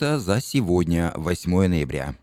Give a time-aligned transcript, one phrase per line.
[0.00, 2.14] Это за сегодня, 8 ноября.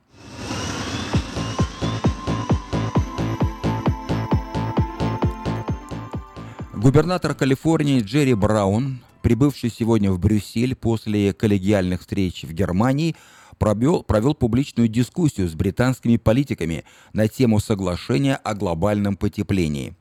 [6.74, 13.16] Губернатор Калифорнии Джерри Браун, прибывший сегодня в Брюссель после коллегиальных встреч в Германии,
[13.59, 16.84] провел, провел публичную дискуссию с британскими политиками
[17.14, 19.96] на тему соглашения о глобальном потеплении.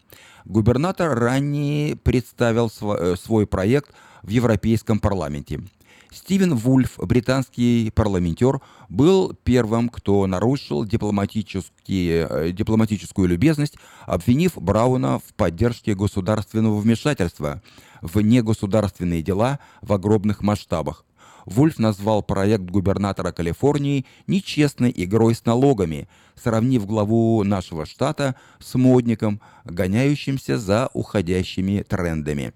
[0.47, 3.91] Губернатор ранее представил свой, свой проект
[4.23, 5.61] в Европейском парламенте.
[6.11, 15.95] Стивен Вульф, британский парламентер, был первым, кто нарушил э, дипломатическую любезность, обвинив Брауна в поддержке
[15.95, 17.63] государственного вмешательства
[18.03, 21.05] в негосударственные дела в огромных масштабах.
[21.47, 29.41] Вульф назвал проект губернатора Калифорнии нечестной игрой с налогами, сравнив главу нашего штата с модником,
[29.65, 32.53] гоняющимся за уходящими трендами.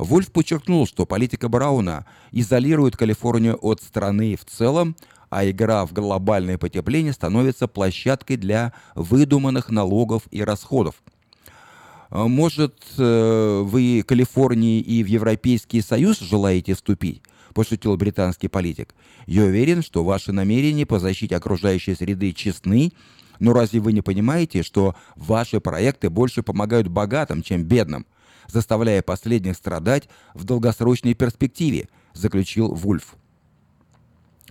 [0.00, 4.96] Вульф подчеркнул, что политика Брауна изолирует Калифорнию от страны в целом,
[5.28, 10.94] а игра в глобальное потепление становится площадкой для выдуманных налогов и расходов.
[12.10, 17.22] Может, э, вы Калифорнии и в Европейский Союз желаете вступить?–
[17.54, 18.94] пошутил британский политик.
[19.26, 22.92] «Я уверен, что ваши намерения по защите окружающей среды честны,
[23.40, 28.06] но разве вы не понимаете, что ваши проекты больше помогают богатым, чем бедным,
[28.50, 33.16] заставляя последних страдать в долгосрочной перспективе?»– заключил Вульф.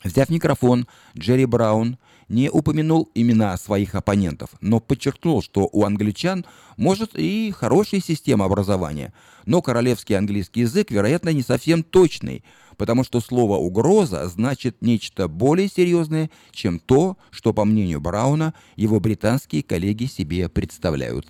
[0.04, 1.98] Взяв микрофон, Джерри Браун
[2.30, 6.46] не упомянул имена своих оппонентов, но подчеркнул, что у англичан
[6.78, 9.14] может и хорошая система образования,
[9.46, 12.44] но королевский английский язык, вероятно, не совсем точный,
[12.78, 19.00] потому что слово «угроза» значит нечто более серьезное, чем то, что, по мнению Брауна, его
[19.00, 21.28] британские коллеги себе представляют.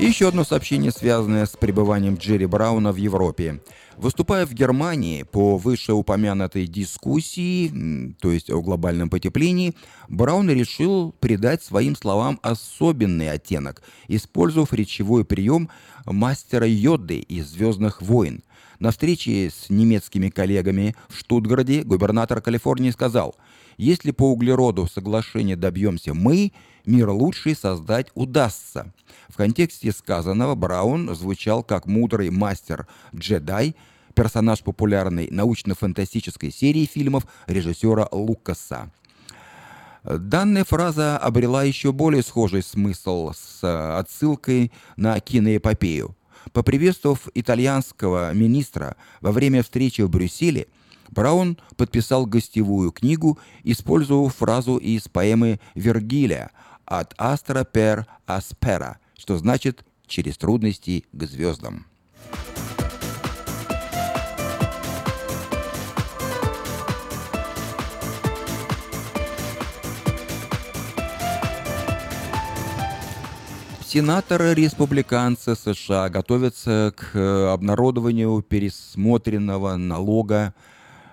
[0.00, 3.60] И еще одно сообщение, связанное с пребыванием Джерри Брауна в Европе.
[3.98, 9.74] Выступая в Германии по вышеупомянутой дискуссии, то есть о глобальном потеплении,
[10.08, 15.68] Браун решил придать своим словам особенный оттенок, использовав речевой прием
[16.06, 18.42] мастера Йоды из «Звездных войн».
[18.78, 23.36] На встрече с немецкими коллегами в Штутгарде губернатор Калифорнии сказал,
[23.80, 26.52] «Если по углероду соглашения добьемся мы,
[26.84, 28.92] мир лучший создать удастся».
[29.30, 33.74] В контексте сказанного Браун звучал как мудрый мастер-джедай,
[34.12, 38.92] персонаж популярной научно-фантастической серии фильмов режиссера Лукаса.
[40.04, 46.14] Данная фраза обрела еще более схожий смысл с отсылкой на киноэпопею.
[46.52, 50.66] Поприветствовав итальянского министра во время встречи в Брюсселе,
[51.10, 56.50] Браун подписал гостевую книгу, используя фразу из поэмы Вергилия
[56.84, 61.86] «От астра пер аспера», что значит «через трудности к звездам».
[73.90, 80.54] Сенаторы-республиканцы США готовятся к э, обнародованию пересмотренного налога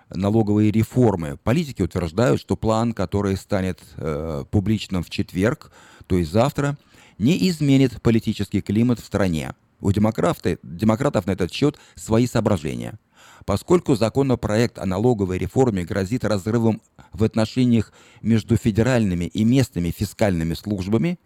[0.10, 1.38] налоговой реформы.
[1.44, 5.72] Политики утверждают, что план, который станет э, публичным в четверг,
[6.08, 6.78] то есть завтра,
[7.18, 9.54] не изменит политический климат в стране.
[9.80, 13.00] У демократов на этот счет свои соображения.
[13.46, 16.82] Поскольку законопроект о налоговой реформе грозит разрывом
[17.14, 21.20] в отношениях между федеральными и местными фискальными службами,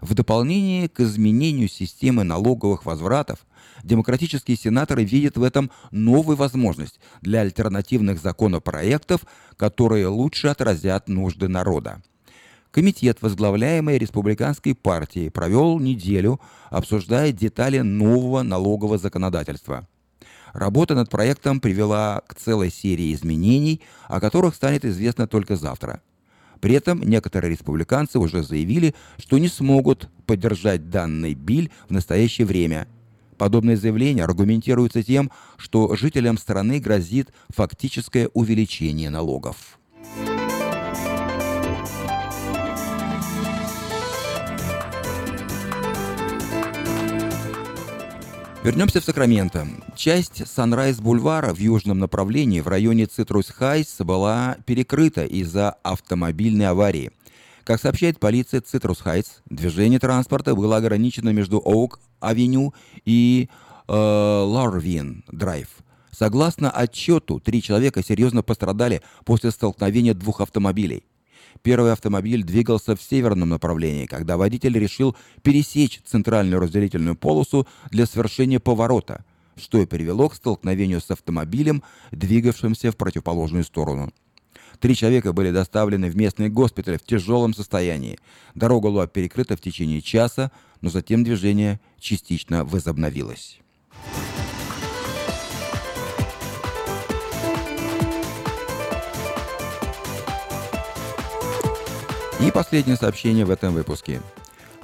[0.00, 3.46] в дополнение к изменению системы налоговых возвратов,
[3.82, 9.22] демократические сенаторы видят в этом новую возможность для альтернативных законопроектов,
[9.56, 12.02] которые лучше отразят нужды народа.
[12.70, 19.86] Комитет, возглавляемый республиканской партией, провел неделю, обсуждая детали нового налогового законодательства.
[20.54, 26.00] Работа над проектом привела к целой серии изменений, о которых станет известно только завтра–
[26.62, 32.86] при этом некоторые республиканцы уже заявили, что не смогут поддержать данный биль в настоящее время.
[33.36, 39.80] Подобные заявления аргументируются тем, что жителям страны грозит фактическое увеличение налогов.
[48.64, 49.66] Вернемся в Сакраменто.
[49.96, 57.10] Часть Санрайз-бульвара в южном направлении в районе Цитрус-Хайс была перекрыта из-за автомобильной аварии.
[57.64, 62.72] Как сообщает полиция Цитрус-Хайтс, движение транспорта было ограничено между Оук-авеню
[63.04, 63.48] и
[63.88, 65.66] э, Ларвин-драйв.
[66.12, 71.02] Согласно отчету, три человека серьезно пострадали после столкновения двух автомобилей.
[71.62, 78.58] Первый автомобиль двигался в северном направлении, когда водитель решил пересечь центральную разделительную полосу для совершения
[78.58, 79.24] поворота,
[79.56, 84.12] что и привело к столкновению с автомобилем, двигавшимся в противоположную сторону.
[84.80, 88.18] Три человека были доставлены в местный госпиталь в тяжелом состоянии.
[88.56, 90.50] Дорога была перекрыта в течение часа,
[90.80, 93.60] но затем движение частично возобновилось.
[102.44, 104.20] И последнее сообщение в этом выпуске.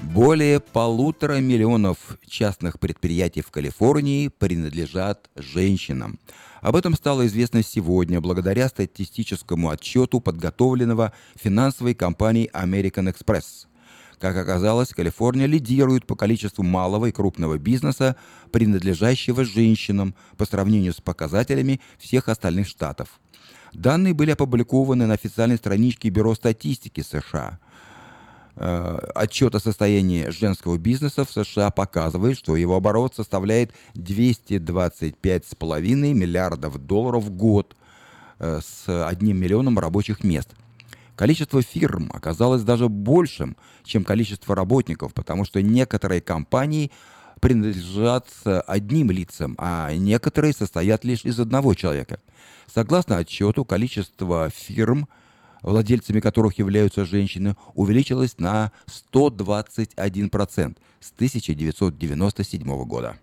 [0.01, 6.21] Более полутора миллионов частных предприятий в Калифорнии принадлежат женщинам.
[6.61, 13.67] Об этом стало известно сегодня благодаря статистическому отчету, подготовленного финансовой компанией American Express.
[14.21, 18.15] Как оказалось, Калифорния лидирует по количеству малого и крупного бизнеса,
[18.53, 23.21] принадлежащего женщинам, по сравнению с показателями всех остальных штатов.
[23.73, 27.61] Данные были опубликованы на официальной страничке Бюро статистики США.
[28.57, 36.79] Э, отчет о состоянии женского бизнеса в США показывает, что его оборот составляет 225,5 миллиардов
[36.79, 37.77] долларов в год
[38.41, 40.51] э, с одним миллионом рабочих мест.
[41.15, 46.91] Количество фирм оказалось даже большим, чем количество работников, потому что некоторые компании
[47.41, 52.21] принадлежат одним лицам, а некоторые состоят лишь из одного человека.
[52.73, 55.09] Согласно отчету, количество фирм,
[55.63, 58.73] владельцами которых являются женщины, увеличилось на
[59.13, 63.19] 121% с 1997 года.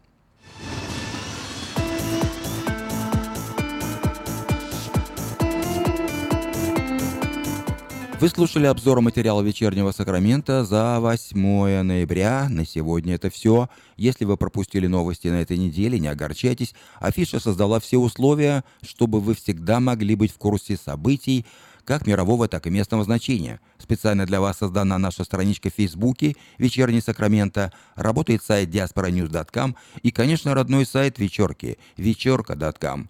[8.22, 12.48] Вы слушали обзор материала «Вечернего Сакрамента» за 8 ноября.
[12.50, 13.70] На сегодня это все.
[13.98, 16.74] Если вы пропустили новости на этой неделе, не огорчайтесь.
[17.02, 21.46] Афиша создала все условия, чтобы вы всегда могли быть в курсе событий,
[21.84, 23.60] как мирового, так и местного значения.
[23.80, 30.54] Специально для вас создана наша страничка в Фейсбуке «Вечерний Сакрамента», работает сайт diasporanews.com и, конечно,
[30.54, 33.10] родной сайт вечерки– вечерка.com.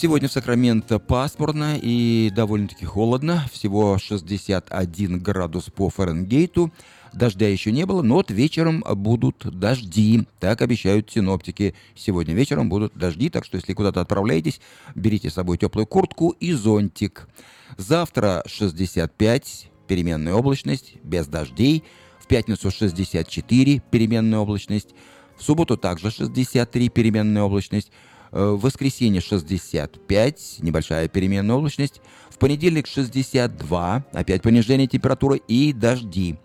[0.00, 3.46] Сегодня в Сакраменто пасмурно и довольно-таки холодно.
[3.52, 6.72] Всего 61 градус по Фаренгейту.
[7.12, 10.26] Дождя еще не было, но вот вечером будут дожди.
[10.38, 11.74] Так обещают синоптики.
[11.94, 14.62] Сегодня вечером будут дожди, так что если куда-то отправляетесь,
[14.94, 17.28] берите с собой теплую куртку и зонтик.
[17.76, 21.84] Завтра 65, переменная облачность, без дождей.
[22.20, 24.94] В пятницу 64, переменная облачность.
[25.36, 27.92] В субботу также 63, переменная облачность.
[28.32, 32.00] Э, в воскресенье 65, небольшая переменная облачность.
[32.28, 36.36] В понедельник 62, опять понижение температуры и дожди.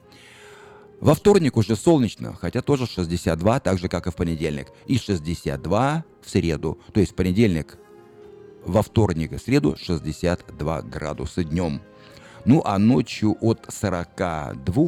[0.99, 4.67] Во вторник уже солнечно, хотя тоже 62, так же, как и в понедельник.
[4.87, 6.79] И 62 в среду.
[6.93, 7.77] То есть в понедельник,
[8.65, 11.81] во вторник и среду 62 градуса днем.
[12.45, 14.87] Ну а ночью от 42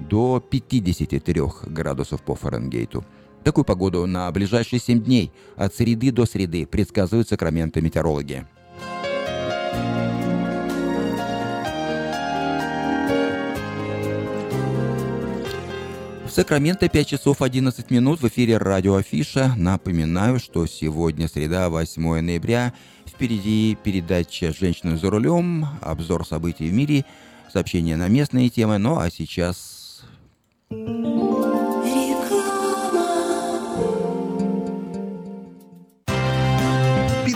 [0.00, 3.04] до 53 градусов по Фаренгейту.
[3.44, 8.46] Такую погоду на ближайшие 7 дней от среды до среды предсказывают сакраменты метеорологи.
[16.26, 19.54] Сакраменто 5 часов 11 минут в эфире радио Афиша.
[19.56, 22.72] Напоминаю, что сегодня среда, 8 ноября.
[23.06, 27.04] Впереди передача «Женщина за рулем», обзор событий в мире,
[27.52, 28.78] сообщения на местные темы.
[28.78, 30.02] Ну а сейчас...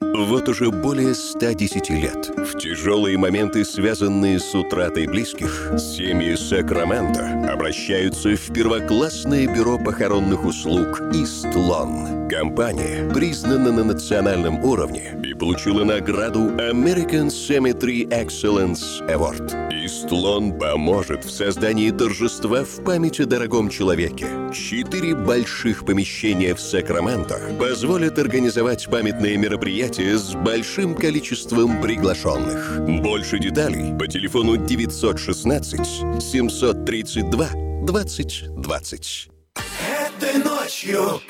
[0.00, 2.30] Вот уже более 110 лет.
[2.36, 11.00] В тяжелые моменты, связанные с утратой близких, семьи Сакраменто обращаются в первоклассное бюро похоронных услуг
[11.12, 12.28] «Истлон».
[12.28, 19.68] Компания признана на национальном уровне и получила награду American Cemetery Excellence Award.
[19.84, 24.26] Истлон поможет в создании торжества в память о дорогом человеке.
[24.52, 32.80] Четыре больших помещения в Сакраменто позволят организовать памятные мероприятия с большим количеством приглашенных.
[33.02, 37.48] Больше деталей по телефону 916 732
[37.84, 39.28] 2020.
[39.56, 41.20] Этой ночью,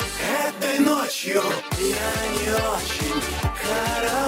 [0.49, 1.43] этой ночью
[1.79, 4.28] я не очень, короче.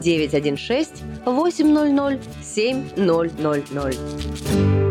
[0.00, 4.82] 916 800 7000.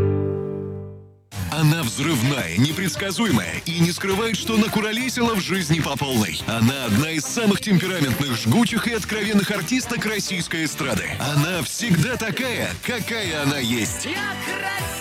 [1.51, 6.39] Она взрывная, непредсказуемая и не скрывает, что накуролесила в жизни по полной.
[6.47, 11.09] Она одна из самых темпераментных, жгучих и откровенных артисток российской эстрады.
[11.19, 14.05] Она всегда такая, какая она есть.
[14.05, 15.00] Я красивая.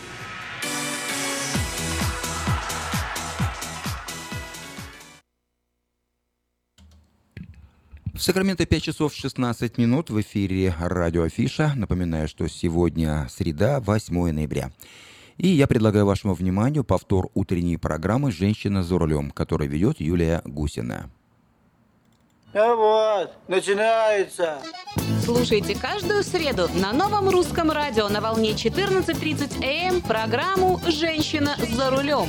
[8.21, 11.73] Сакраменто 5 часов 16 минут в эфире радио Афиша.
[11.75, 14.71] Напоминаю, что сегодня среда, 8 ноября.
[15.37, 21.09] И я предлагаю вашему вниманию повтор утренней программы «Женщина за рулем», которую ведет Юлия Гусина.
[22.53, 24.57] А вот, начинается.
[25.23, 32.27] Слушайте каждую среду на новом русском радио на волне 14.30 АМ программу «Женщина за рулем».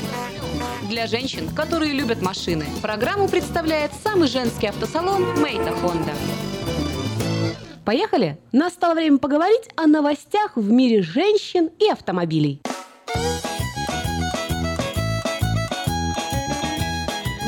[0.88, 6.12] Для женщин, которые любят машины, программу представляет самый женский автосалон «Мейта Хонда».
[7.84, 8.38] Поехали?
[8.52, 12.62] Настало время поговорить о новостях в мире женщин и автомобилей.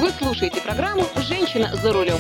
[0.01, 2.19] Вы слушаете программу «Женщина за рулем».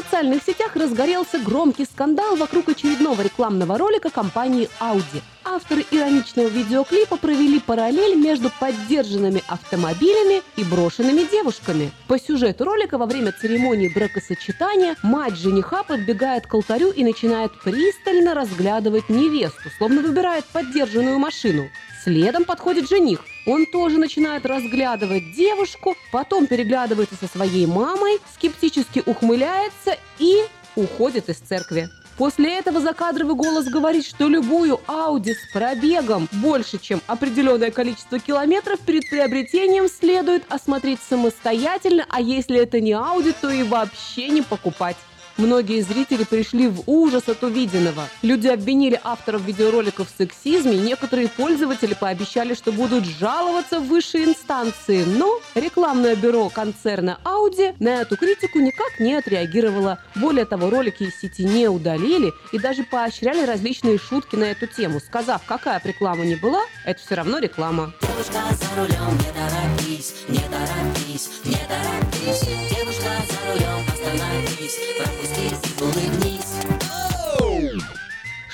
[0.00, 5.20] Социальных сетях разгорелся громкий скандал вокруг очередного рекламного ролика компании Audi.
[5.44, 11.92] Авторы ироничного видеоклипа провели параллель между поддержанными автомобилями и брошенными девушками.
[12.08, 18.32] По сюжету ролика во время церемонии бракосочетания мать жениха подбегает к алтарю и начинает пристально
[18.32, 21.68] разглядывать невесту, словно выбирает поддержанную машину.
[22.02, 23.20] Следом подходит жених.
[23.46, 30.44] Он тоже начинает разглядывать девушку, потом переглядывается со своей мамой, скептически ухмыляется и
[30.76, 31.88] уходит из церкви.
[32.16, 38.78] После этого закадровый голос говорит, что любую Ауди с пробегом больше, чем определенное количество километров
[38.80, 44.96] перед приобретением следует осмотреть самостоятельно, а если это не Ауди, то и вообще не покупать.
[45.40, 48.10] Многие зрители пришли в ужас от увиденного.
[48.20, 55.02] Люди обвинили авторов видеороликов в сексизме, некоторые пользователи пообещали, что будут жаловаться в высшие инстанции.
[55.02, 59.98] Но рекламное бюро концерна Audi на эту критику никак не отреагировало.
[60.14, 65.00] Более того, ролики из сети не удалили и даже поощряли различные шутки на эту тему,
[65.00, 67.94] сказав, какая бы реклама ни была, это все равно реклама.
[68.02, 72.42] Девушка за рулем, не торопись, не торопись, не торопись.
[72.68, 73.89] Девушка за рулем,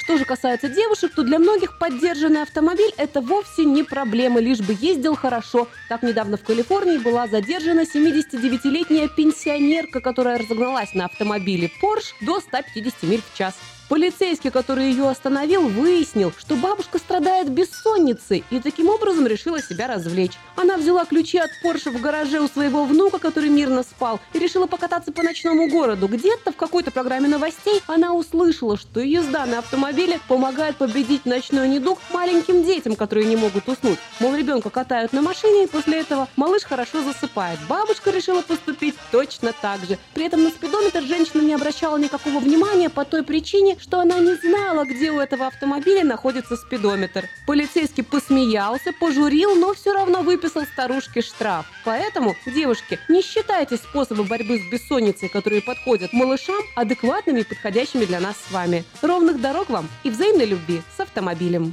[0.06, 4.76] Что же касается девушек, то для многих поддержанный автомобиль– это вовсе не проблема, лишь бы
[4.80, 5.66] ездил хорошо.
[5.88, 13.02] Так недавно в Калифорнии была задержана 79-летняя пенсионерка, которая разогналась на автомобиле Porsche до 150
[13.02, 13.54] миль в час.
[13.88, 20.32] Полицейский, который ее остановил, выяснил, что бабушка страдает бессонницей и таким образом решила себя развлечь.
[20.56, 24.66] Она взяла ключи от Порше в гараже у своего внука, который мирно спал, и решила
[24.66, 26.08] покататься по ночному городу.
[26.08, 32.00] Где-то в какой-то программе новостей она услышала, что езда на автомобиле помогает победить ночной недуг
[32.12, 33.98] маленьким детям, которые не могут уснуть.
[34.18, 37.60] Мол, ребенка катают на машине, и после этого малыш хорошо засыпает.
[37.68, 39.96] Бабушка решила поступить точно так же.
[40.14, 44.34] При этом на спидометр женщина не обращала никакого внимания по той причине, что она не
[44.34, 47.28] знала, где у этого автомобиля находится спидометр.
[47.46, 51.66] Полицейский посмеялся, пожурил, но все равно выписал старушке штраф.
[51.84, 58.20] Поэтому, девушки, не считайте способы борьбы с бессонницей, которые подходят малышам, адекватными и подходящими для
[58.20, 58.84] нас с вами.
[59.02, 61.72] Ровных дорог вам и взаимной любви с автомобилем.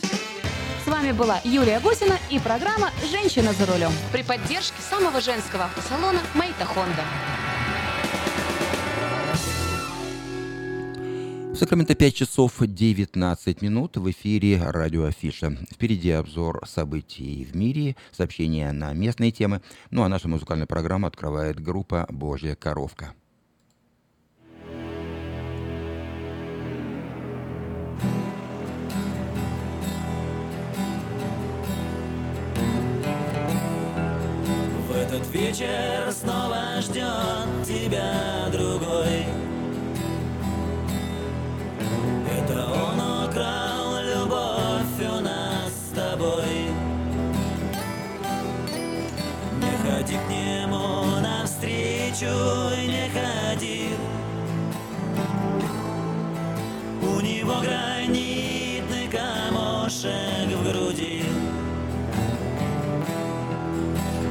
[0.84, 6.20] С вами была Юлия Гусина и программа «Женщина за рулем» при поддержке самого женского автосалона
[6.34, 7.04] «Мейта Хонда».
[11.54, 15.56] В Сакраменто 5 часов 19 минут в эфире радио Афиша.
[15.72, 19.62] Впереди обзор событий в мире, сообщения на местные темы.
[19.92, 23.14] Ну а нашу музыкальную программу открывает группа «Божья коровка».
[34.88, 39.43] В этот вечер снова ждет тебя другой.
[42.04, 46.70] Это он украл любовь у нас с тобой.
[49.62, 52.36] Не ходи к нему навстречу,
[52.88, 53.90] не ходи.
[57.02, 61.24] У него гранитный камушек в груди.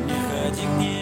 [0.06, 1.01] Не ходи к нему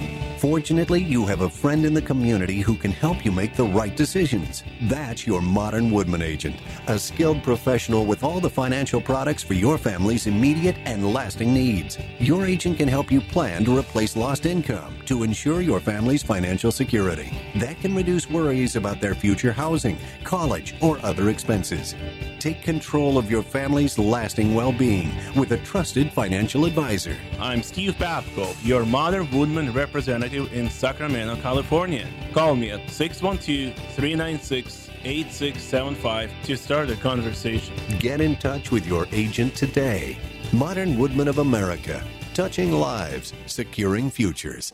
[0.41, 3.95] Fortunately, you have a friend in the community who can help you make the right
[3.95, 4.63] decisions.
[4.81, 6.55] That's your modern Woodman agent,
[6.87, 11.99] a skilled professional with all the financial products for your family's immediate and lasting needs.
[12.17, 16.71] Your agent can help you plan to replace lost income to ensure your family's financial
[16.71, 17.31] security.
[17.57, 21.93] That can reduce worries about their future housing, college, or other expenses.
[22.39, 27.15] Take control of your family's lasting well being with a trusted financial advisor.
[27.39, 32.07] I'm Steve Babko, your Modern Woodman representative in Sacramento, California.
[32.33, 37.75] Call me at 612 396 8675 to start a conversation.
[37.99, 40.17] Get in touch with your agent today.
[40.53, 44.73] Modern Woodman of America, touching lives, securing futures.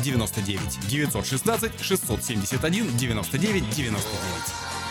[0.00, 2.46] 99 916 671
[2.96, 4.90] 99 99.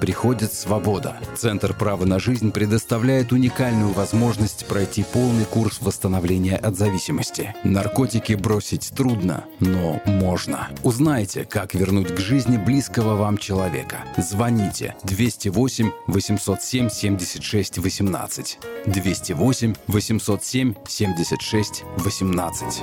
[0.00, 1.16] приходит свобода.
[1.36, 7.54] Центр права на жизнь предоставляет уникальную возможность пройти полный курс восстановления от зависимости.
[7.64, 10.68] Наркотики бросить трудно, но можно.
[10.82, 13.98] Узнайте, как вернуть к жизни близкого вам человека.
[14.16, 18.58] Звоните 208 807 76 18.
[18.86, 22.82] 208 807 76 18.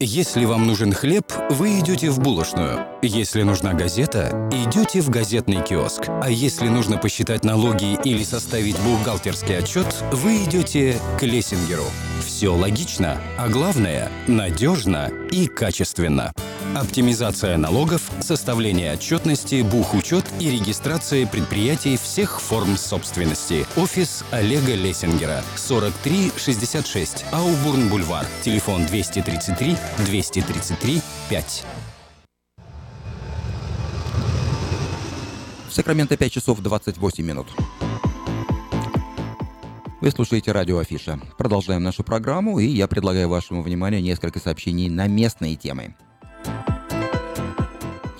[0.00, 2.86] Если вам нужен хлеб, вы идете в булочную.
[3.02, 6.02] Если нужна газета, идете в газетный киоск.
[6.08, 11.84] А если нужно посчитать налоги или составить бухгалтерский отчет, вы идете к Лессингеру.
[12.24, 16.32] Все логично, а главное– надежно и качественно.
[16.74, 23.66] Оптимизация налогов, составление отчетности, бухучет и регистрация предприятий всех форм собственности.
[23.76, 25.42] Офис Олега Лессингера.
[25.56, 28.26] 4366 Аубурн-Бульвар.
[28.42, 31.64] Телефон 233 233 5.
[35.72, 37.46] В Сакраменто 5 часов 28 минут.
[40.02, 41.18] Вы слушаете радио Афиша.
[41.38, 45.96] Продолжаем нашу программу, и я предлагаю вашему вниманию несколько сообщений на местные темы.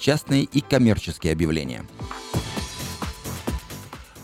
[0.00, 1.84] Частные и коммерческие объявления.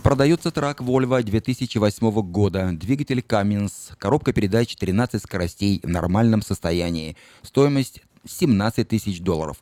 [0.03, 8.01] Продается трак Volvo 2008 года, двигатель Cummins, коробка передач 13 скоростей в нормальном состоянии, стоимость
[8.27, 9.59] 17 тысяч долларов.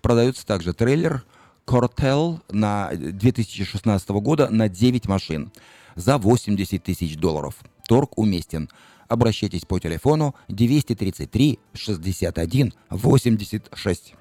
[0.00, 1.22] Продается также трейлер
[1.70, 5.52] Cortel на 2016 года на 9 машин
[5.94, 7.54] за 80 тысяч долларов.
[7.86, 8.68] Торг уместен.
[9.06, 14.14] Обращайтесь по телефону 233 61 86.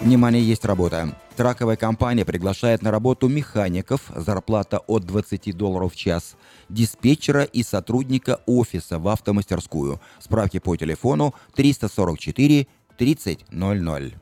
[0.00, 1.14] Внимание, есть работа.
[1.36, 6.36] Траковая компания приглашает на работу механиков, зарплата от 20 долларов в час,
[6.70, 10.00] диспетчера и сотрудника офиса в автомастерскую.
[10.18, 14.16] Справки по телефону 344 3000.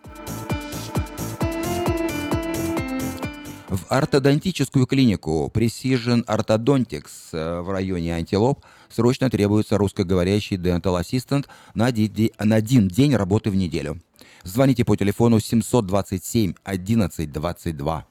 [3.68, 11.86] В ортодонтическую клинику Precision Orthodontics э, в районе Антилоп срочно требуется русскоговорящий dental assistant на
[11.86, 14.00] один день работы в неделю.
[14.44, 18.06] Звоните по телефону 727 11 22.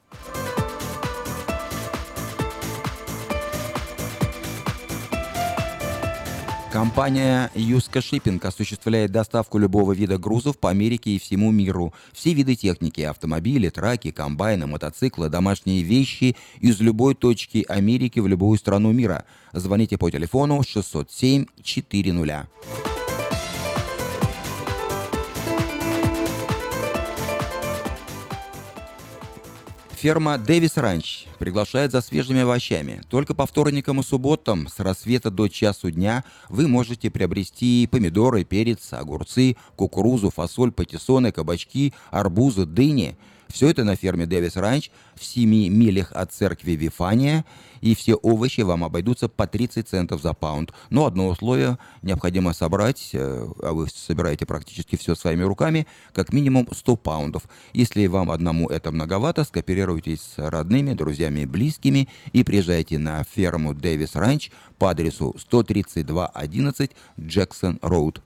[6.77, 11.91] Компания Юска Шиппинг осуществляет доставку любого вида грузов по Америке и всему миру.
[12.13, 18.59] Все виды техники– автомобили, траки, комбайны, мотоциклы, домашние вещи– из любой точки Америки в любую
[18.59, 19.25] страну мира.
[19.53, 22.47] Звоните по телефону 607 400.
[29.97, 33.01] Ферма Дэвис Ранч приглашает за свежими овощами.
[33.09, 38.93] Только по вторникам и субботам с рассвета до часу дня вы можете приобрести помидоры, перец,
[38.93, 43.17] огурцы, кукурузу, фасоль, патиссоны, кабачки, арбузы, дыни–
[43.49, 47.45] все это на ферме Дэвис Ранч в 7 милях от церкви Вифания,
[47.81, 50.73] и все овощи вам обойдутся по 30 центов за паунд.
[50.89, 56.67] Но одно условие необходимо собрать, э, а вы собираете практически все своими руками, как минимум
[56.71, 57.43] 100 паундов.
[57.73, 63.73] Если вам одному это многовато, скооперируйтесь с родными, друзьями и близкими и приезжайте на ферму
[63.73, 68.21] Дэвис Ранч по адресу 13211 Джексон Роуд.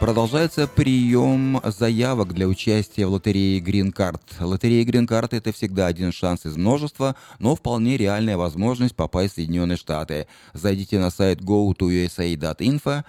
[0.00, 4.22] Продолжается прием заявок для участия в лотерее Green Card.
[4.40, 9.36] Лотерея Green Card– это всегда один шанс из множества, но вполне реальная возможность попасть в
[9.36, 10.26] Соединенные Штаты.
[10.54, 13.04] Зайдите на сайт go2usa.info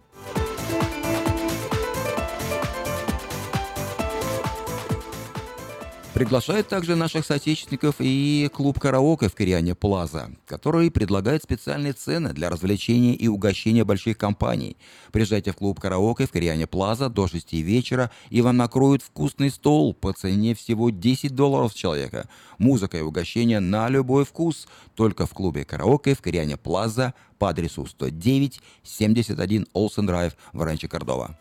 [6.23, 12.49] Приглашает также наших соотечественников и клуб караоке в Кориане Плаза, который предлагает специальные цены для
[12.49, 14.77] развлечения и угощения больших компаний.
[15.11, 19.95] Приезжайте в клуб караоке в Кориане Плаза до 6 вечера, и вам накроют вкусный стол
[19.95, 22.29] по цене всего 10 долларов с человека.
[22.57, 24.69] Музыка и угощение на любой вкус.
[24.95, 30.87] Только в клубе караоке в Кориане Плаза по адресу 109 71 Олсен Драйв в Ранче
[30.87, 31.37] Кордова.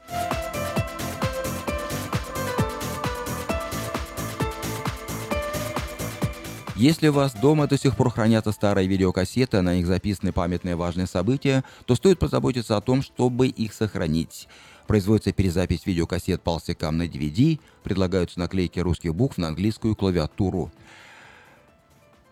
[6.81, 11.05] Если у вас дома до сих пор хранятся старые видеокассеты, на них записаны памятные важные
[11.05, 14.47] события, то стоит позаботиться о том, чтобы их сохранить.
[14.87, 20.71] Производится перезапись видеокассет полстикам на DVD, предлагаются наклейки русских букв на английскую клавиатуру.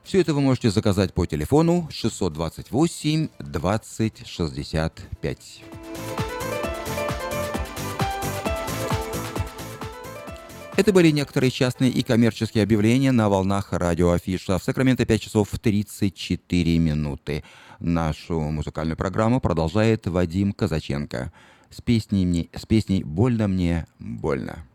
[0.04, 5.64] Все это вы можете заказать по телефону 628 20 65.
[10.80, 14.58] Это были некоторые частные и коммерческие объявления на волнах радио Афиша.
[14.58, 17.44] В Сакраменто 5 часов 34 минуты.
[17.82, 21.34] Нашу музыкальную программу продолжает Вадим Казаченко
[21.70, 24.69] с песней, мне, с песней «Больно мне, больно».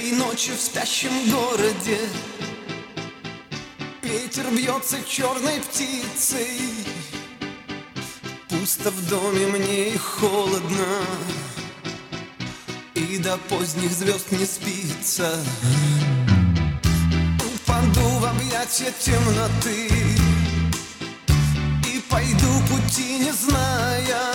[0.00, 1.98] Этой ночью в спящем городе.
[4.00, 6.86] Ветер бьется черной птицей.
[8.48, 10.86] Пусто в доме мне и холодно.
[12.94, 15.38] И до поздних звезд не спится.
[17.54, 19.90] Упаду в объятия темноты.
[21.86, 24.32] И пойду пути не зная.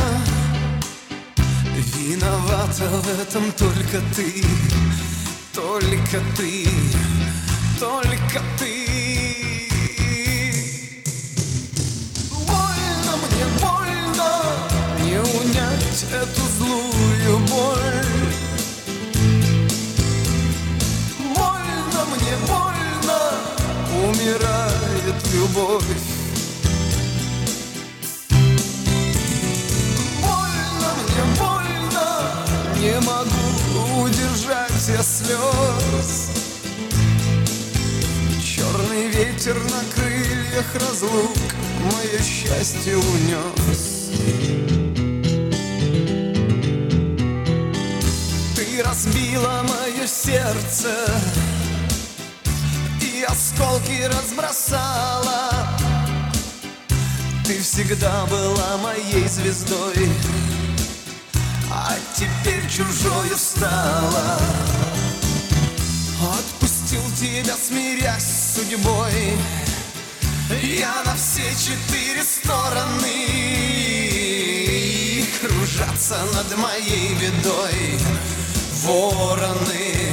[1.97, 4.43] Виновата в этом только ты
[5.55, 6.67] только ты,
[7.79, 9.69] только ты.
[12.45, 14.31] Больно мне, больно
[15.05, 18.25] не унять эту злую боль.
[21.33, 23.19] Больно мне, больно
[24.09, 26.14] умирает любовь.
[34.89, 36.29] Я слез.
[38.43, 41.37] Черный ветер на крыльях разлук
[41.83, 44.11] Мое счастье унес.
[48.55, 50.89] Ты разбила мое сердце
[53.01, 55.51] И осколки разбросала.
[57.45, 60.09] Ты всегда была моей звездой
[62.15, 64.39] теперь чужою стала.
[66.21, 69.37] Отпустил тебя, смирясь с судьбой.
[70.61, 73.25] Я на все четыре стороны.
[75.41, 77.99] Кружатся над моей бедой.
[78.83, 80.11] Вороны,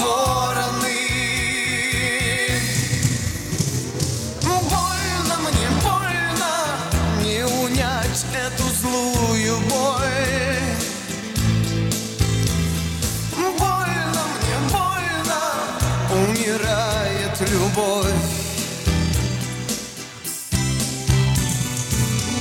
[0.00, 0.87] вороны
[17.40, 18.12] любовь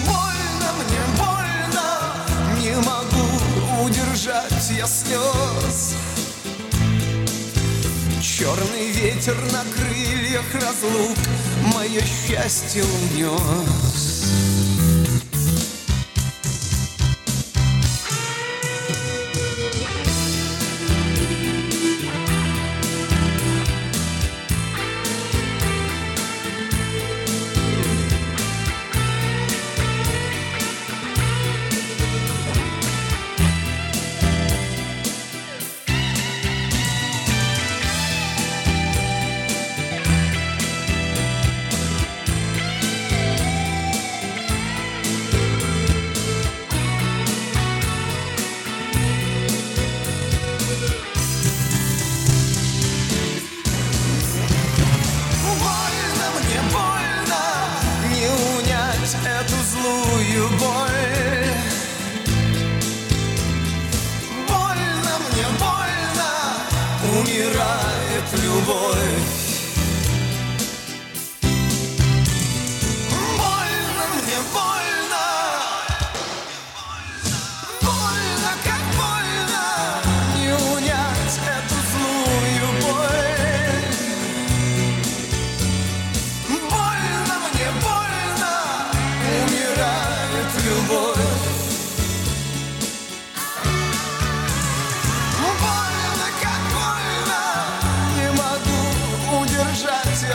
[0.06, 2.60] Больно мне, больно.
[2.60, 5.96] Не могу удержать я слез.
[8.22, 11.18] Черный ветер на крыльях разлук.
[11.74, 14.07] Мое счастье унес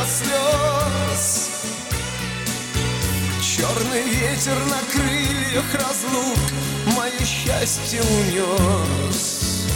[0.06, 1.52] слез.
[3.62, 6.38] Черный ветер на крыльях разлук
[6.96, 9.66] Мое счастье унес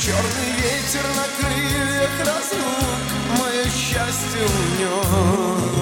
[0.00, 5.77] Черный ветер на крыльях разлук Мое счастье унес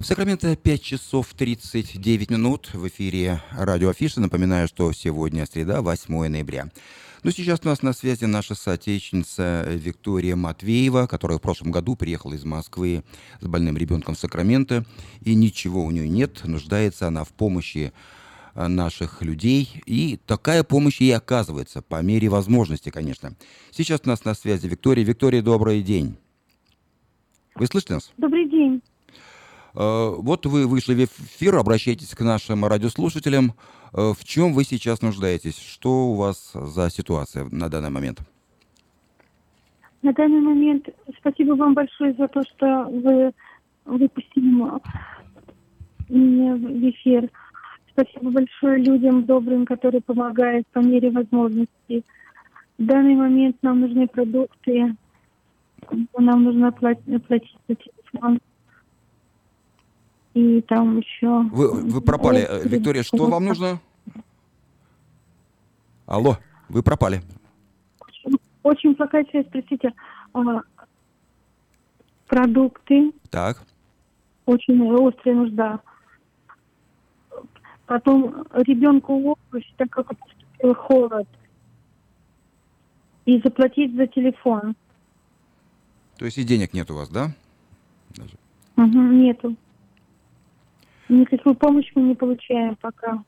[0.00, 4.22] В Сакраменто 5 часов 39 минут в эфире радио Афиша.
[4.22, 6.70] Напоминаю, что сегодня среда, 8 ноября.
[7.22, 12.32] Ну, сейчас у нас на связи наша соотечественница Виктория Матвеева, которая в прошлом году приехала
[12.32, 13.04] из Москвы
[13.42, 14.86] с больным ребенком в Сакраменто,
[15.20, 17.92] и ничего у нее нет, нуждается она в помощи
[18.54, 23.34] э, наших людей, и такая помощь ей оказывается, по мере возможности, конечно.
[23.70, 25.04] Сейчас у нас на связи Виктория.
[25.04, 26.16] Виктория, добрый день.
[27.54, 28.10] Вы слышите нас?
[28.16, 28.80] Добрый день.
[29.74, 33.54] Э, Вот вы вышли в эфир, обращайтесь к нашим радиослушателям.
[33.92, 35.58] Э, В чем вы сейчас нуждаетесь?
[35.58, 38.20] Что у вас за ситуация на данный момент?
[40.02, 43.32] На данный момент спасибо вам большое за то, что вы
[43.84, 44.44] выпустили
[46.08, 47.28] меня в эфир.
[47.92, 52.04] Спасибо большое людям добрым, которые помогают по мере возможности.
[52.78, 54.96] В данный момент нам нужны продукты,
[56.16, 57.04] нам нужно оплатить
[57.68, 58.38] за телефон.
[60.34, 61.42] И там еще...
[61.50, 62.46] Вы, вы пропали.
[62.48, 63.80] Э, Виктория, что вам нужно?
[66.06, 67.22] Алло, вы пропали.
[68.62, 69.92] Очень плохая связь, простите.
[70.32, 70.60] А,
[72.26, 73.62] продукты, Так.
[74.46, 75.80] очень острая нужда.
[77.86, 81.28] Потом ребенку обувь, так как поступил холод.
[83.24, 84.74] И заплатить за телефон.
[86.18, 87.32] То есть и денег нет у вас, да?
[88.76, 89.56] Мгм, нету.
[91.10, 93.24] Никакую помощь мы не получаем пока.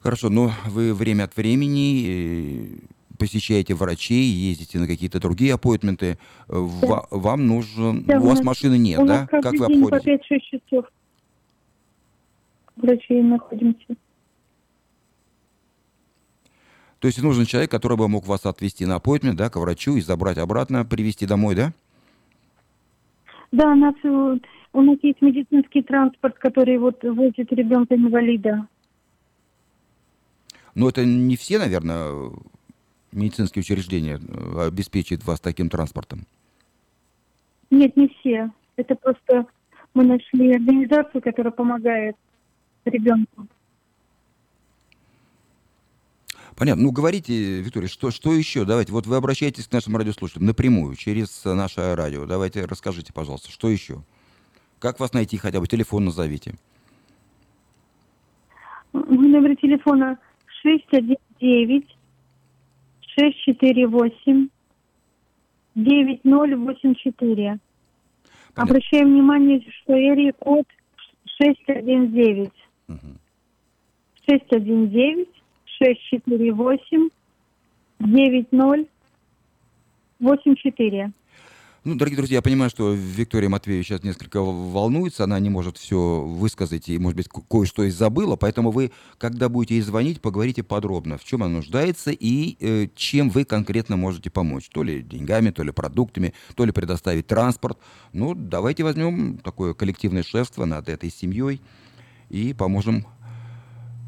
[0.00, 2.78] Хорошо, но вы время от времени э,
[3.18, 6.18] посещаете врачей, ездите на какие-то другие аппойтменты.
[6.48, 8.02] Ва- Вам нужен...
[8.04, 9.20] Да, у вас машины нет, у да?
[9.20, 10.20] нас Как вы день по обходите?
[10.34, 10.86] 5-6 часов
[12.76, 13.94] врачей находимся.
[16.98, 20.00] То есть нужен человек, который бы мог вас отвезти на аппойтмент, да, к врачу и
[20.00, 21.72] забрать обратно, привезти домой, да?
[23.52, 23.94] Да, нас,
[24.74, 28.66] у нас есть медицинский транспорт, который вот возит ребенка-инвалида.
[30.74, 32.32] Но это не все, наверное,
[33.12, 36.26] медицинские учреждения э, обеспечивают вас таким транспортом.
[37.70, 38.50] Нет, не все.
[38.76, 39.46] Это просто
[39.94, 42.16] мы нашли организацию, которая помогает
[42.84, 43.46] ребенку.
[46.56, 46.82] Понятно.
[46.82, 48.64] Ну, говорите, Виктория, что, что еще?
[48.64, 52.26] Давайте, вот вы обращаетесь к нашим радиослушателям напрямую, через наше радио.
[52.26, 54.02] Давайте расскажите, пожалуйста, что еще?
[54.84, 55.66] Как вас найти хотя бы?
[55.66, 56.52] Телефон назовите.
[58.92, 60.18] Номер телефона
[60.62, 61.88] 619
[63.00, 64.48] 648
[65.74, 67.58] 9084.
[68.54, 70.66] Обращаем внимание, что эрия код
[71.40, 72.52] 619.
[74.26, 75.28] 619
[75.64, 77.08] 648
[80.20, 81.12] 84.
[81.86, 86.22] Ну, дорогие друзья, я понимаю, что Виктория Матвеева сейчас несколько волнуется, она не может все
[86.22, 90.62] высказать и, может быть, ко- кое-что и забыла, поэтому вы, когда будете ей звонить, поговорите
[90.62, 94.70] подробно, в чем она нуждается и э, чем вы конкретно можете помочь.
[94.70, 97.78] То ли деньгами, то ли продуктами, то ли предоставить транспорт.
[98.14, 101.60] Ну, давайте возьмем такое коллективное шефство над этой семьей
[102.30, 103.04] и поможем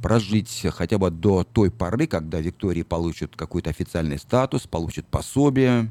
[0.02, 5.90] прожить хотя бы до той поры, когда Виктория получит какой-то официальный статус, получит пособие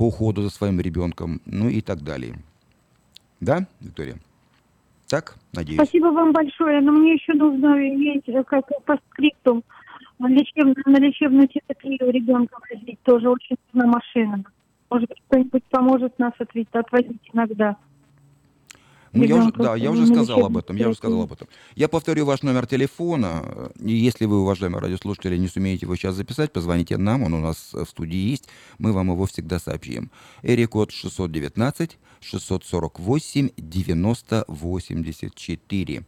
[0.00, 2.36] по уходу за своим ребенком, ну и так далее.
[3.38, 4.16] Да, Виктория?
[5.10, 5.78] Так, надеюсь.
[5.78, 9.62] Спасибо вам большое, но мне еще нужно иметь э, как по скрипту
[10.18, 12.98] лечеб- на лечебную терапию ребенка возить.
[13.02, 14.42] Тоже очень нужна машина.
[14.88, 17.76] Может кто-нибудь поможет нас отвезти, отвозить иногда.
[19.12, 21.48] Ну, я уже, да, я уже сказал об этом, я уже сказал об этом.
[21.74, 26.96] Я повторю ваш номер телефона, если вы, уважаемые радиослушатели, не сумеете его сейчас записать, позвоните
[26.96, 28.48] нам, он у нас в студии есть,
[28.78, 30.10] мы вам его всегда сообщим.
[30.42, 36.04] Эри-код 619 648 90 84.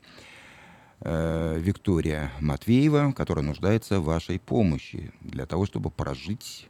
[1.05, 6.69] Э, Виктория Матвеева, которая нуждается в вашей помощи для того, чтобы прожить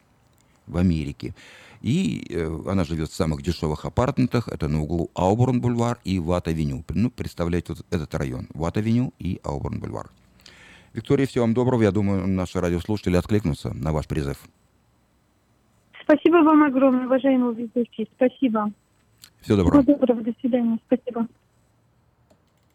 [0.66, 1.34] в Америке.
[1.82, 4.48] И э, она живет в самых дешевых апартаментах.
[4.48, 6.84] Это на углу Ауборн-бульвар и Ват-авеню.
[6.88, 8.46] Ну, представляете вот этот район.
[8.54, 10.10] Ват-авеню и Ауборн-бульвар.
[10.94, 11.82] Виктория, всего вам доброго.
[11.82, 14.38] Я думаю, наши радиослушатели откликнутся на ваш призыв.
[16.02, 18.08] Спасибо вам огромное, уважаемый ведущий.
[18.14, 18.72] Спасибо.
[19.40, 19.82] Всего доброго.
[19.82, 20.22] Всего доброго.
[20.22, 20.78] До свидания.
[20.86, 21.26] Спасибо.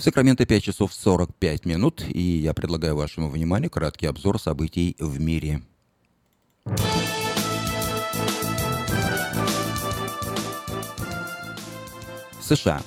[0.00, 5.20] В Сакраменто 5 часов 45 минут, и я предлагаю вашему вниманию краткий обзор событий в
[5.20, 5.60] мире.
[12.40, 12.80] США.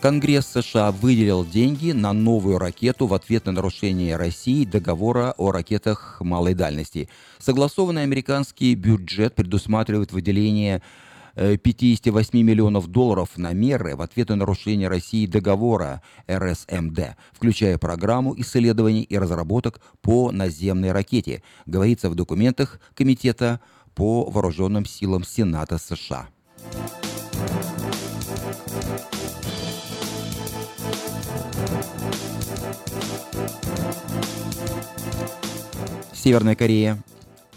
[0.00, 6.18] Конгресс США выделил деньги на новую ракету в ответ на нарушение России договора о ракетах
[6.20, 7.08] малой дальности.
[7.40, 10.80] Согласованный американский бюджет предусматривает выделение
[11.38, 19.02] 58 миллионов долларов на меры в ответ на нарушение России договора РСМД, включая программу исследований
[19.02, 23.60] и разработок по наземной ракете, говорится в документах Комитета
[23.94, 26.28] по вооруженным силам Сената США.
[36.12, 36.98] Северная Корея.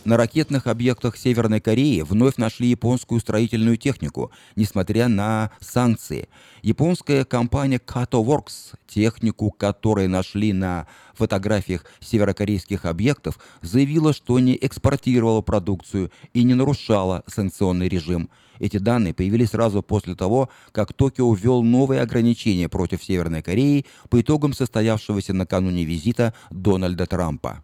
[0.03, 6.27] На ракетных объектах Северной Кореи вновь нашли японскую строительную технику, несмотря на санкции.
[6.63, 15.41] Японская компания Kato Works, технику которой нашли на фотографиях северокорейских объектов, заявила, что не экспортировала
[15.41, 18.29] продукцию и не нарушала санкционный режим.
[18.57, 24.19] Эти данные появились сразу после того, как Токио ввел новые ограничения против Северной Кореи по
[24.19, 27.63] итогам состоявшегося накануне визита Дональда Трампа.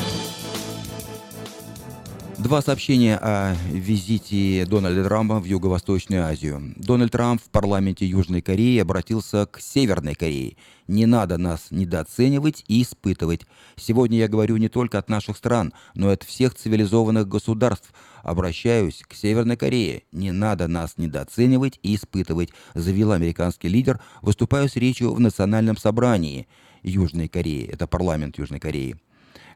[2.41, 6.73] Два сообщения о визите Дональда Трампа в Юго-Восточную Азию.
[6.75, 10.57] Дональд Трамп в парламенте Южной Кореи обратился к Северной Корее.
[10.87, 13.41] Не надо нас недооценивать и испытывать.
[13.75, 17.93] Сегодня я говорю не только от наших стран, но и от всех цивилизованных государств.
[18.23, 20.01] Обращаюсь к Северной Корее.
[20.11, 26.47] Не надо нас недооценивать и испытывать, заявил американский лидер, выступая с речью в Национальном собрании
[26.81, 27.69] Южной Кореи.
[27.71, 28.95] Это парламент Южной Кореи,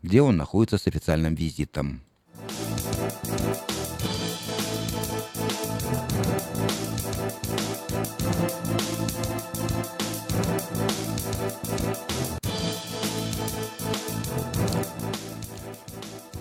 [0.04, 2.02] где он находится с официальным визитом.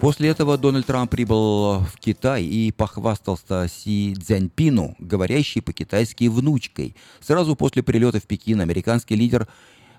[0.04, 6.94] После этого Дональд Трамп прибыл в Китай и похвастался Си Цзяньпину, говорящей по-китайски внучкой.
[7.22, 9.48] Сразу после прилета в Пекин американский лидер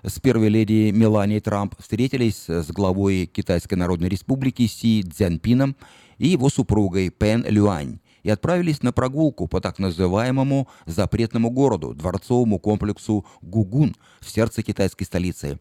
[0.06, 5.76] с первой леди Меланией Трамп встретились с главой Китайской Народной Республики Си Цзяньпином
[6.18, 12.58] и его супругой Пен Люань и отправились на прогулку по так называемому запретному городу, дворцовому
[12.58, 15.58] комплексу Гугун в сердце китайской столицы.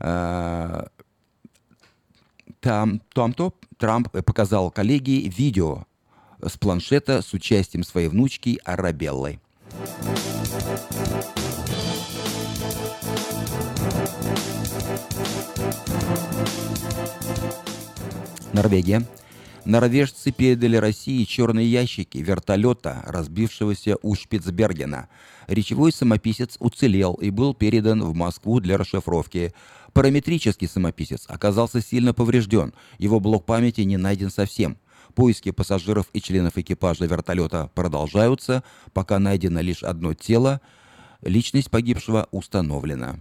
[0.00, 0.86] Э,
[2.60, 5.84] там, там-то Трамп показал коллеге видео
[6.42, 9.40] с планшета с участием своей внучки Арабеллы.
[18.52, 19.06] Норвегия.
[19.64, 25.08] Норвежцы передали России черные ящики вертолета, разбившегося у Шпицбергена.
[25.46, 29.52] Речевой самописец уцелел и был передан в Москву для расшифровки.
[29.92, 34.78] Параметрический самописец оказался сильно поврежден, его блок памяти не найден совсем.
[35.14, 38.62] Поиски пассажиров и членов экипажа вертолета продолжаются,
[38.92, 40.60] пока найдено лишь одно тело.
[41.22, 43.18] Личность погибшего установлена.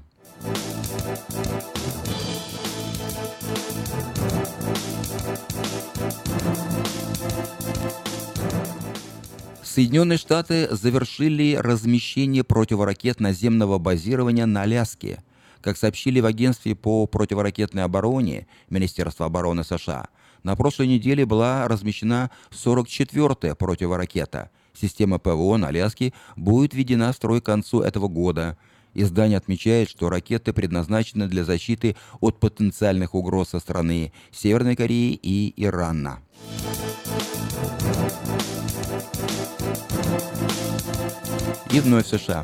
[9.78, 15.24] Соединенные Штаты завершили размещение противоракет наземного базирования на Аляске.
[15.62, 20.08] Как сообщили в агентстве по противоракетной обороне Министерства обороны США,
[20.42, 24.50] на прошлой неделе была размещена 44-я противоракета.
[24.74, 28.58] Система ПВО на Аляске будет введена в строй к концу этого года.
[29.00, 35.54] Издание отмечает, что ракеты предназначены для защиты от потенциальных угроз со стороны Северной Кореи и
[35.56, 36.20] Ирана.
[41.72, 42.44] И вновь США.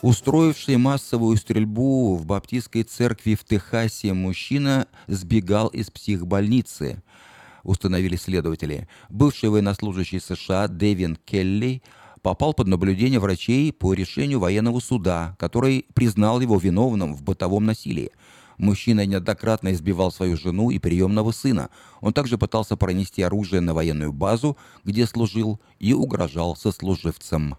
[0.00, 7.02] Устроивший массовую стрельбу в баптистской церкви в Техасе мужчина сбегал из психбольницы,
[7.64, 8.88] установили следователи.
[9.10, 11.82] Бывший военнослужащий США Дэвин Келли
[12.22, 18.10] попал под наблюдение врачей по решению военного суда, который признал его виновным в бытовом насилии.
[18.58, 21.70] Мужчина неоднократно избивал свою жену и приемного сына.
[22.00, 27.56] Он также пытался пронести оружие на военную базу, где служил, и угрожал сослуживцам.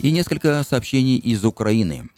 [0.00, 2.08] И несколько сообщений из Украины.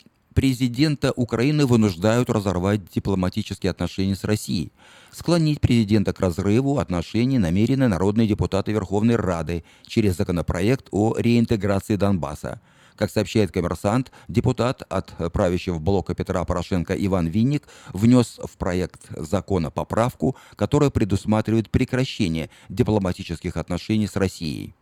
[0.40, 4.72] Президента Украины вынуждают разорвать дипломатические отношения с Россией.
[5.12, 12.62] Склонить президента к разрыву отношений намерены народные депутаты Верховной Рады через законопроект о реинтеграции Донбасса.
[12.96, 19.70] Как сообщает коммерсант, депутат от правящего блока Петра Порошенко Иван Винник внес в проект закона
[19.70, 24.72] поправку, которая предусматривает прекращение дипломатических отношений с Россией.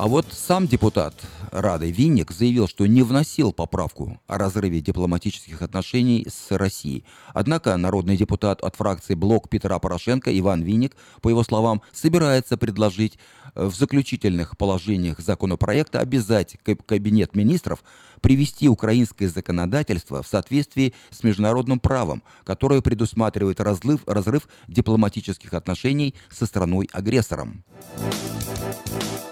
[0.00, 1.12] А вот сам депутат
[1.52, 7.04] Рады Винник заявил, что не вносил поправку о разрыве дипломатических отношений с Россией.
[7.34, 13.18] Однако народный депутат от фракции «Блок» Петра Порошенко Иван Винник, по его словам, собирается предложить
[13.54, 17.84] в заключительных положениях законопроекта обязать Кабинет министров
[18.22, 26.46] привести украинское законодательство в соответствии с международным правом, которое предусматривает разрыв, разрыв дипломатических отношений со
[26.46, 27.64] страной-агрессором.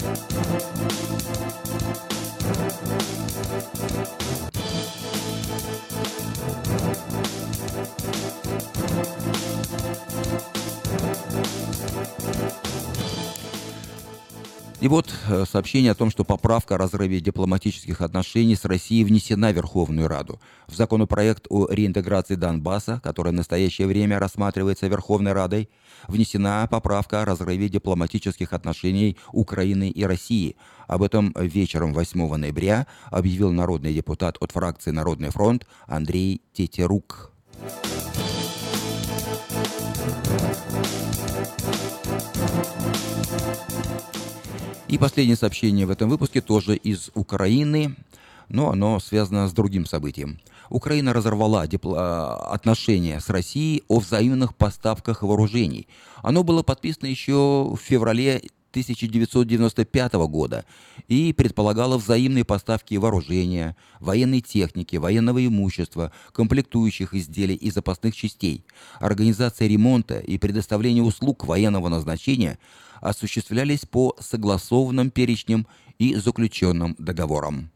[0.01, 0.29] Thank
[14.81, 19.51] И вот э, сообщение о том, что поправка о разрыве дипломатических отношений с Россией внесена
[19.51, 20.41] в Верховную Раду.
[20.69, 25.69] В законопроект о реинтеграции Донбасса, который в настоящее время рассматривается Верховной Радой,
[26.07, 30.55] внесена поправка о разрыве дипломатических отношений Украины и России.
[30.87, 37.33] Об этом вечером 8 ноября объявил народный депутат от фракции «Народный фронт» Андрей Тетерук.
[44.89, 47.95] И последнее сообщение в этом выпуске тоже из Украины,
[48.49, 50.41] но оно связано с другим событием.
[50.71, 55.89] Украина разорвала дипло- отношения с Россией о взаимных поставках вооружений.
[56.23, 60.65] Оно было подписано еще в феврале 1995 года
[61.09, 68.65] и предполагало взаимные поставки вооружения, военной техники, военного имущества, комплектующих изделий и запасных частей.
[69.01, 72.59] Организация ремонта и предоставление услуг военного назначения
[73.01, 75.67] осуществлялись по согласованным перечням
[75.99, 77.71] и заключенным договорам.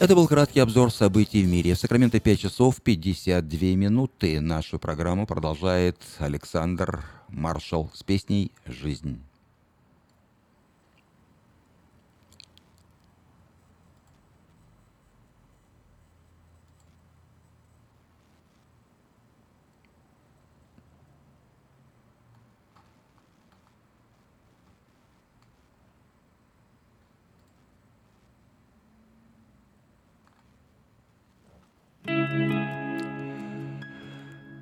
[0.00, 1.74] Это был краткий обзор событий в мире.
[1.74, 4.40] В Сакраменто 5 часов 52 минуты.
[4.40, 9.27] Нашу программу продолжает Александр Маршал с песней «Жизнь».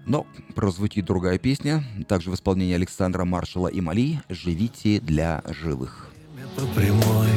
[0.07, 6.11] Но прозвучит другая песня, также в исполнении Александра Маршала и Мали «Живите для живых».
[6.55, 7.29] по прямой,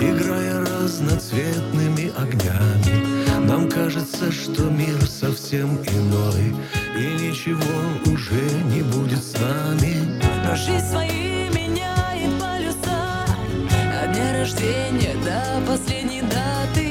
[0.00, 3.46] играя разноцветными огнями.
[3.46, 6.54] Нам кажется, что мир совсем иной,
[6.96, 8.42] и ничего уже
[8.72, 10.20] не будет с нами.
[10.44, 13.24] Но жизнь свои меняет полюса
[14.02, 16.85] От дня рождения до последней даты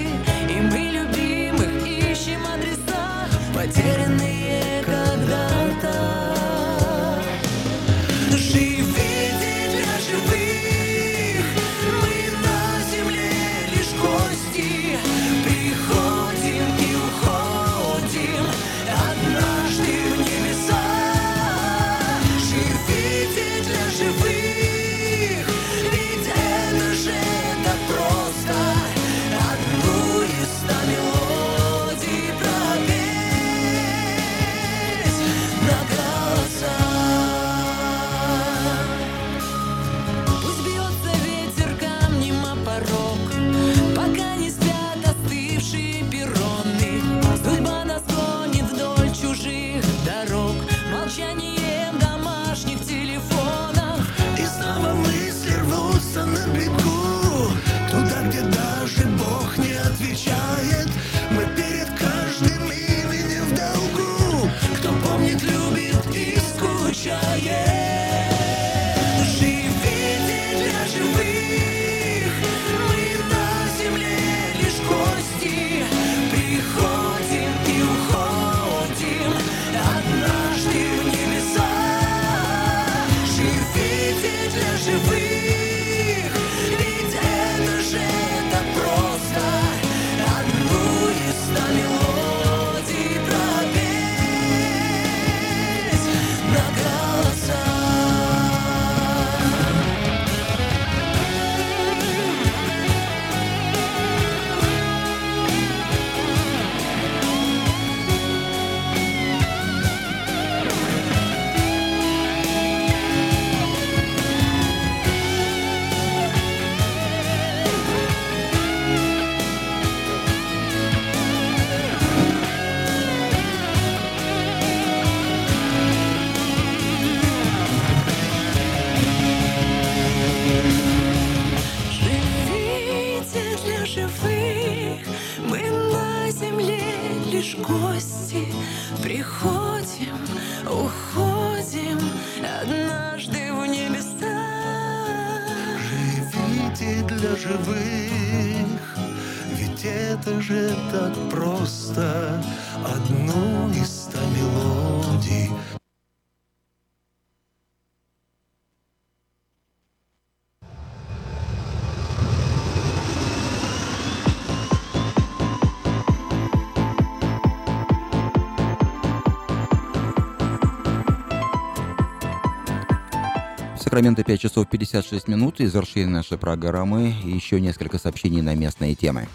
[173.95, 177.15] Сакраменто 5 часов 56 минут и завершение нашей программы.
[177.23, 179.29] Еще несколько сообщений на местные темы.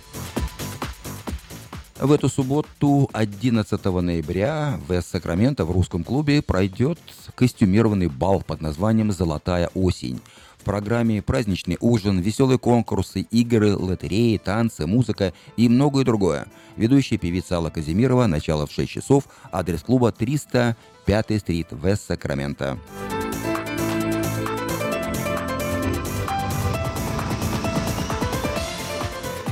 [1.99, 6.99] В эту субботу, 11 ноября, в Сакраменто в русском клубе пройдет
[7.35, 10.21] костюмированный бал под названием «Золотая осень».
[10.59, 16.49] В программе праздничный ужин, веселые конкурсы, игры, лотереи, танцы, музыка и многое другое.
[16.77, 22.79] Ведущая певица Алла Казимирова, начало в 6 часов, адрес клуба 305 стрит, Вест Сакраменто.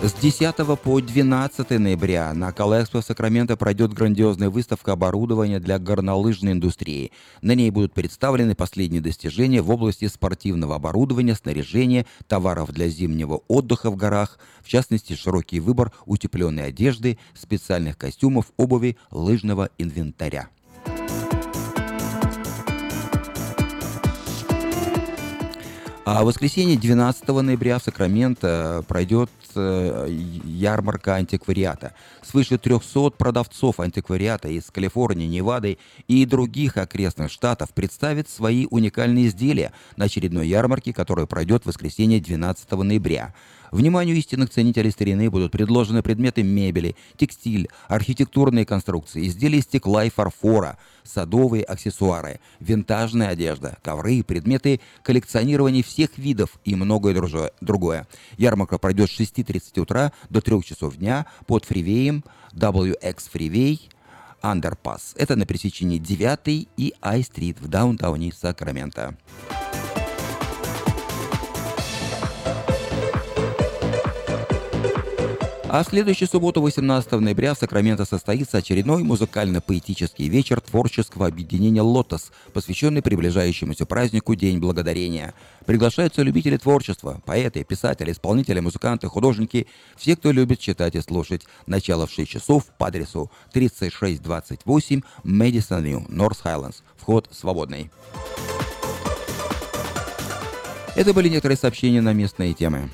[0.00, 6.52] С 10 по 12 ноября на Калэкспо в Сакраменто пройдет грандиозная выставка оборудования для горнолыжной
[6.52, 7.10] индустрии.
[7.42, 13.90] На ней будут представлены последние достижения в области спортивного оборудования, снаряжения, товаров для зимнего отдыха
[13.90, 20.48] в горах, в частности, широкий выбор утепленной одежды, специальных костюмов, обуви, лыжного инвентаря.
[26.10, 29.28] А в воскресенье 12 ноября в Сакраменто пройдет
[30.44, 31.94] ярмарка антиквариата.
[32.22, 39.72] Свыше 300 продавцов антиквариата из Калифорнии, Невады и других окрестных штатов представят свои уникальные изделия
[39.96, 43.34] на очередной ярмарке, которая пройдет в воскресенье 12 ноября.
[43.70, 50.10] Вниманию истинных ценителей старины будут предложены предметы мебели, текстиль, архитектурные конструкции, изделия из стекла и
[50.10, 57.14] фарфора, садовые аксессуары, винтажная одежда, ковры, предметы коллекционирования всех видов и многое
[57.60, 58.06] другое.
[58.36, 63.80] Ярмарка пройдет с 6.30 утра до 3 часов дня под фривеем WX Freeway
[64.42, 65.14] Underpass.
[65.16, 69.16] Это на пересечении 9 и I-стрит в даунтауне Сакраменто.
[75.70, 82.32] А в следующую субботу, 18 ноября, в Сакраменто состоится очередной музыкально-поэтический вечер творческого объединения «Лотос»,
[82.54, 85.34] посвященный приближающемуся празднику День Благодарения.
[85.66, 91.42] Приглашаются любители творчества, поэты, писатели, исполнители, музыканты, художники, все, кто любит читать и слушать.
[91.66, 96.78] Начало в 6 часов по адресу 3628 Мэдисон Вью, Норс Хайлендс.
[96.96, 97.90] Вход свободный.
[100.96, 102.88] Это были некоторые сообщения на местные темы.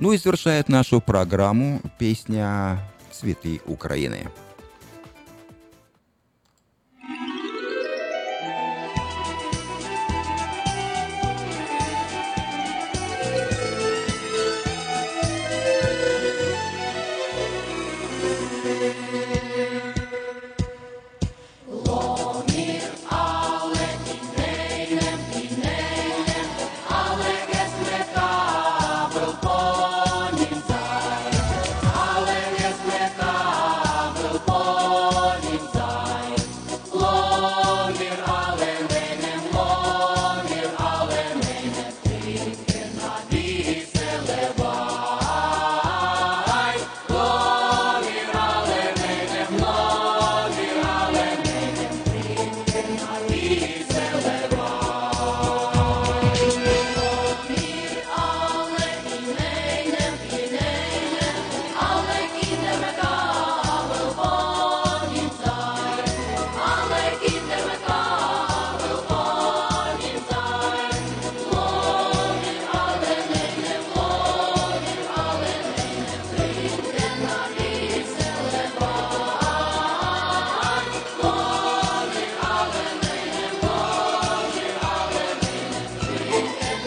[0.00, 2.78] Ну и завершает нашу программу песня
[3.12, 4.28] «Цветы Украины».